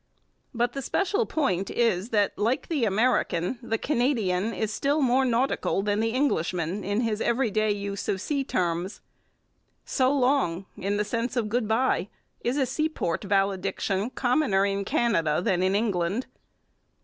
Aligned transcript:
But 0.51 0.73
the 0.73 0.81
special 0.81 1.27
point 1.27 1.69
is 1.69 2.09
that, 2.09 2.35
like 2.35 2.69
the 2.69 2.85
American, 2.85 3.59
the 3.61 3.77
Canadian 3.77 4.51
is 4.51 4.73
still 4.73 4.99
more 4.99 5.23
nautical 5.25 5.83
than 5.83 5.99
the 5.99 6.09
Englishman 6.09 6.83
in 6.83 7.01
his 7.01 7.21
everyday 7.21 7.69
use 7.69 8.09
of 8.09 8.19
sea 8.19 8.43
terms. 8.43 8.99
'So 9.85 10.11
long!' 10.11 10.65
in 10.75 10.97
the 10.97 11.05
sense 11.05 11.35
of 11.37 11.49
good 11.49 11.67
bye 11.67 12.09
is 12.39 12.57
a 12.57 12.65
seaport 12.65 13.23
valediction 13.25 14.09
commoner 14.09 14.65
in 14.65 14.85
Canada 14.85 15.39
than 15.39 15.61
in 15.61 15.75
England. 15.75 16.25